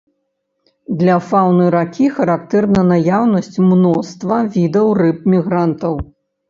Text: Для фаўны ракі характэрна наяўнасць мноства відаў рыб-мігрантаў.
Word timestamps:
Для 1.01 1.17
фаўны 1.29 1.67
ракі 1.75 2.09
характэрна 2.17 2.81
наяўнасць 2.93 3.57
мноства 3.69 4.43
відаў 4.59 4.87
рыб-мігрантаў. 5.03 5.93